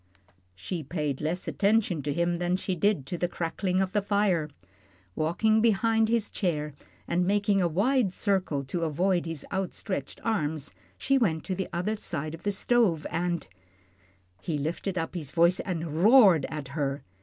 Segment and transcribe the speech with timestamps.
[0.55, 4.49] She paid less attention to him than she did to the crackling of the fire.
[5.15, 6.73] Walking behind his chair,
[7.07, 11.93] and making a wide circle to avoid his outstretched arms, she went to the other
[11.93, 13.47] side of the stove and
[14.41, 17.03] He lifted up his voice and roared at her.